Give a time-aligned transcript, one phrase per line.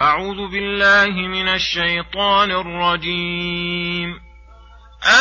[0.00, 4.20] أعوذ بالله من الشيطان الرجيم.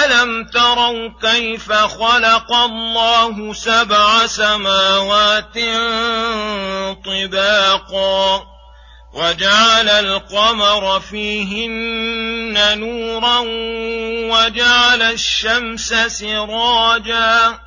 [0.06, 5.54] ألم تروا كيف خلق الله سبع سماوات
[7.06, 8.44] طباقا
[9.14, 13.40] وجعل القمر فيهن نورا
[14.36, 17.67] وجعل الشمس سراجا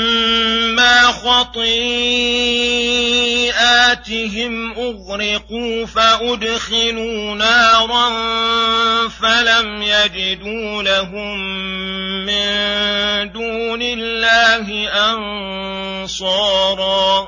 [1.23, 1.91] خطيئاتهم
[4.71, 8.09] أغرقوا فأدخلوا نارا
[9.07, 11.39] فلم يجدوا لهم
[12.25, 14.89] من دون الله
[16.03, 17.27] أنصارا.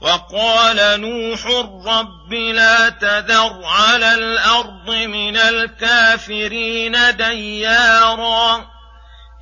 [0.00, 1.46] وقال نوح
[1.86, 8.79] رب لا تذر على الأرض من الكافرين ديارا.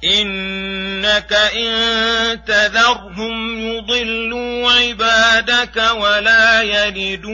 [0.04, 7.32] إنك إن تذرهم يضلوا عبادك ولا يلدوا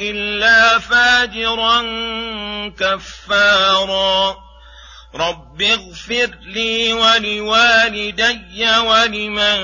[0.00, 1.82] إلا فاجرا
[2.80, 4.48] كفارا.
[5.14, 9.58] رب اغفر لي ولوالدي ولمن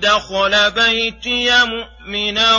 [0.00, 2.56] دخل بيتي مؤمنا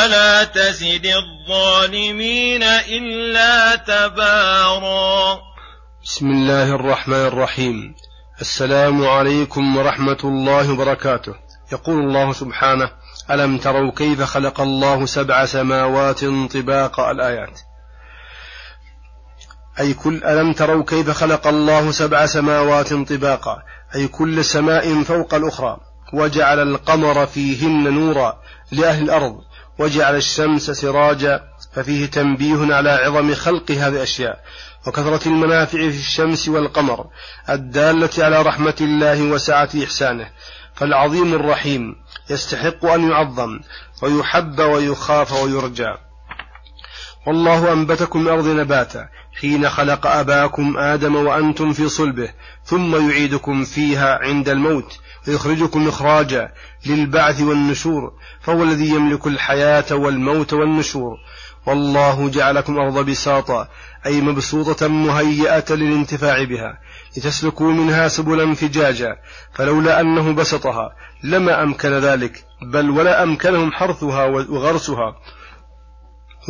[0.00, 5.38] ولا تزد الظالمين إلا تبارا.
[6.04, 7.94] بسم الله الرحمن الرحيم.
[8.40, 11.34] السلام عليكم ورحمة الله وبركاته.
[11.72, 12.90] يقول الله سبحانه
[13.30, 16.24] ألم تروا كيف خلق الله سبع سماوات
[16.54, 17.60] طباق الآيات؟
[19.80, 23.62] أي كل ألم تروا كيف خلق الله سبع سماوات طباقا
[23.94, 25.76] أي كل سماء فوق الأخرى
[26.14, 29.49] وجعل القمر فيهن نورا لأهل الأرض
[29.80, 31.40] وجعل الشمس سراجا
[31.72, 34.40] ففيه تنبيه على عظم خلق هذه الأشياء.
[34.86, 37.06] وكثرة المنافع في الشمس والقمر
[37.50, 40.30] الدالة على رحمة الله وسعة إحسانه.
[40.74, 41.96] فالعظيم الرحيم
[42.30, 43.60] يستحق أن يعظم
[44.02, 46.09] ويحب ويخاف ويرجى.
[47.26, 49.08] والله أنبتكم من أرض نباتا
[49.40, 52.28] حين خلق أباكم آدم وأنتم في صلبه
[52.64, 54.98] ثم يعيدكم فيها عند الموت
[55.28, 56.52] ويخرجكم إخراجا
[56.86, 61.16] للبعث والنشور فهو الذي يملك الحياة والموت والنشور.
[61.66, 63.68] والله جعلكم أرض بساطا
[64.06, 66.80] أي مبسوطة مهيئة للانتفاع بها
[67.16, 69.16] لتسلكوا منها سبلا فجاجا
[69.52, 70.90] فلولا أنه بسطها
[71.22, 75.16] لما أمكن ذلك بل ولا أمكنهم حرثها وغرسها.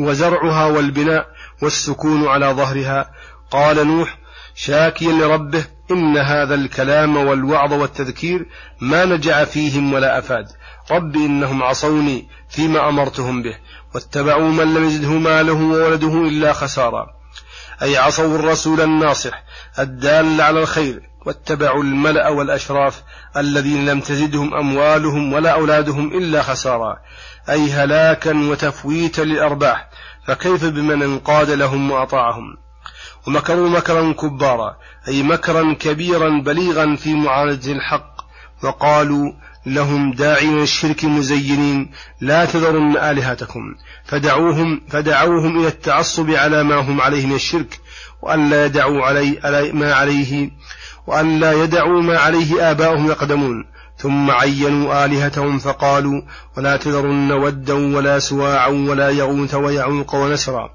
[0.01, 1.27] وزرعها والبناء
[1.63, 3.11] والسكون على ظهرها.
[3.51, 4.19] قال نوح
[4.55, 8.47] شاكيا لربه إن هذا الكلام والوعظ والتذكير
[8.81, 10.47] ما نجع فيهم ولا أفاد.
[10.91, 13.57] رب إنهم عصوني فيما أمرتهم به
[13.95, 17.07] واتبعوا من لم يزده ماله وولده إلا خسارا.
[17.83, 19.43] أي عصوا الرسول الناصح
[19.79, 23.03] الدال على الخير واتبعوا الملأ والأشراف
[23.37, 26.99] الذين لم تزدهم أموالهم ولا أولادهم إلا خسارا
[27.49, 29.89] أي هلاكا وتفويتا للأرباح.
[30.27, 32.57] فكيف بمن انقاد لهم وأطاعهم؟
[33.27, 34.77] ومكروا مكرا كبارا
[35.09, 38.21] أي مكرا كبيرا بليغا في معالجة الحق.
[38.65, 39.33] وقالوا
[39.67, 41.91] لهم داعين الشرك مزينين
[42.21, 43.75] لا تذرن آلهتكم.
[44.05, 47.81] فدعوهم فدعوهم إلى التعصب على ما هم عليه من الشرك
[48.23, 50.51] وأن لا يدعوا علي ما عليه
[51.07, 53.65] وأن لا يدعوا ما عليه آباؤهم يقدمون.
[53.97, 56.23] ثم عينوا آلهتهم فقالوا
[56.57, 60.71] ولا تذرن ودا ولا سواعا ولا يغوث ويعوق ونسرا.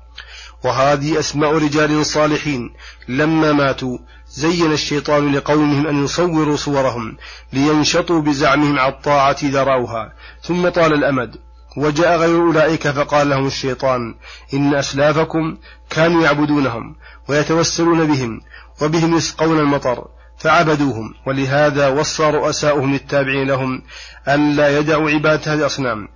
[0.66, 2.74] وهذه أسماء رجال صالحين.
[3.08, 3.98] لما ماتوا
[4.28, 7.18] زين الشيطان لقومهم أن يصوروا صورهم
[7.54, 10.14] لينشطوا بزعمهم على الطاعة إذا رأوها.
[10.42, 11.36] ثم طال الأمد.
[11.78, 14.16] وجاء غير أولئك فقال لهم الشيطان
[14.54, 15.58] إن أسلافكم
[15.90, 16.96] كانوا يعبدونهم
[17.30, 18.42] ويتوسلون بهم
[18.82, 20.08] وبهم يسقون المطر
[20.38, 21.14] فعبدوهم.
[21.28, 23.82] ولهذا وصى رؤساؤهم للتابعين لهم
[24.28, 26.08] أن لا يدعوا عبادة هذه الأصنام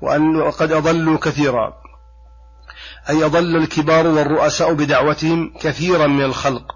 [0.00, 1.83] وأن وقد أضلوا كثيرا.
[3.10, 6.72] أي أضل الكبار والرؤساء بدعوتهم كثيرا من الخلق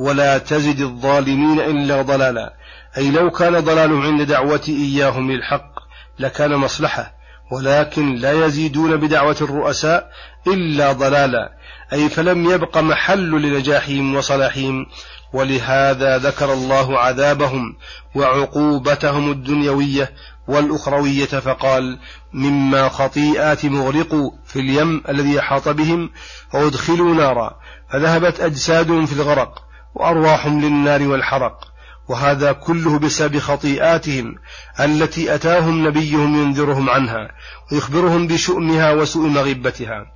[0.00, 2.54] ولا تزد الظالمين إلا ضلالا.
[2.98, 5.70] أي لو كان ضلالهم عند دعوة إياهم للحق
[6.18, 7.14] لكان مصلحة
[7.52, 10.10] ولكن لا يزيدون بدعوة الرؤساء
[10.46, 11.60] إلا ضلالا.
[11.92, 14.86] أي فلم يبق محل لنجاحهم وصلاحهم
[15.32, 17.76] ولهذا ذكر الله عذابهم
[18.14, 20.12] وعقوبتهم الدنيوية
[20.50, 21.98] والأخروية فقال
[22.32, 26.10] مما خطيئات مغرقوا في اليم الذي أحاط بهم
[26.54, 27.60] وأدخلوا نارا.
[27.92, 29.62] فذهبت أجسادهم في الغرق
[29.94, 31.70] وأرواحهم للنار والحرق.
[32.08, 34.34] وهذا كله بسبب خطيئاتهم
[34.80, 37.30] التي أتاهم نبيهم ينذرهم عنها
[37.72, 40.06] ويخبرهم بشؤمها وسوء مغبتها.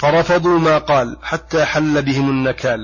[0.00, 2.80] فرفضوا ما قال حتى حل بهم النكال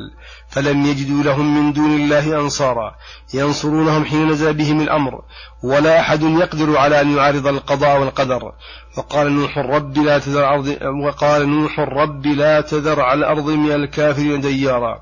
[0.48, 2.94] فلم يجدوا لهم من دون الله أنصارا
[3.34, 5.22] ينصرونهم حين نزل بهم الأمر
[5.62, 8.52] ولا أحد يقدر على أن يعارض القضاء والقدر.
[8.96, 14.40] وقال نوح الرب لا تذر أرض وقال نوح الرب لا تذر على الأرض من الكافرين
[14.40, 15.00] ديارا.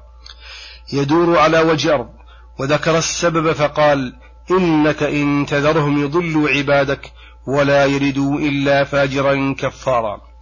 [0.92, 2.08] يدور على وجه أرض
[2.58, 4.14] وذكر السبب فقال
[4.50, 7.12] إنك إن تذرهم يضلوا عبادك
[7.46, 10.33] ولا يردوا إلا فاجرا كفارا.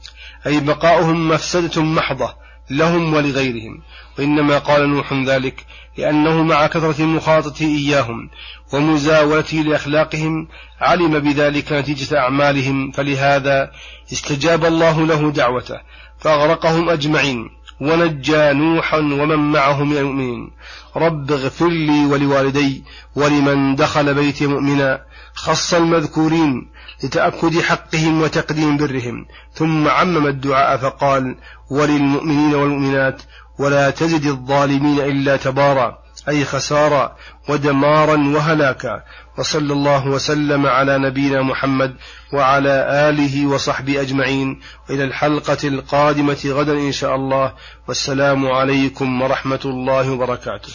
[0.47, 2.35] أي بقاؤهم مفسدة محضة
[2.71, 3.83] لهم ولغيرهم.
[4.19, 5.67] وإنما قال نوح ذلك
[5.99, 8.31] لأنه مع كثرة مخاطته إياهم
[8.73, 10.49] ومزاولته لأخلاقهم
[10.81, 13.71] علم بذلك نتيجة أعمالهم فلهذا
[14.13, 15.81] استجاب الله له دعوته
[16.19, 17.51] فأغرقهم أجمعين.
[17.83, 20.51] ونجى نوحا ومن معه من المؤمنين.
[20.97, 22.85] رب اغفر لي ولوالدي
[23.17, 25.01] ولمن دخل بيتي مؤمنا
[25.35, 26.71] خص المذكورين
[27.05, 29.27] لتأكد حقهم وتقديم برهم.
[29.55, 31.37] ثم عمم الدعاء فقال
[31.71, 33.23] وللمؤمنين والمؤمنات
[33.59, 36.02] ولا تزد الظالمين إلا تبارا.
[36.29, 37.17] أي خسارا
[37.49, 39.03] ودمارا وهلاكا.
[39.39, 41.97] وصلى الله وسلم على نبينا محمد
[42.33, 44.61] وعلى آله وصحبه أجمعين.
[44.91, 47.55] وإلى الحلقة القادمة غدا إن شاء الله.
[47.89, 50.73] والسلام عليكم ورحمة الله وبركاته.